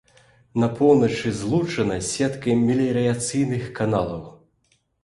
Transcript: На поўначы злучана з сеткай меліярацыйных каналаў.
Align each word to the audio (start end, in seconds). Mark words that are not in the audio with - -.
На 0.63 0.69
поўначы 0.79 1.33
злучана 1.41 1.99
з 2.01 2.07
сеткай 2.15 2.59
меліярацыйных 2.65 3.73
каналаў. 3.79 4.29